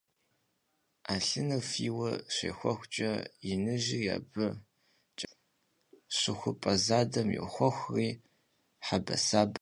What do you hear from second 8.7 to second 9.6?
hebesabeu yêuç'.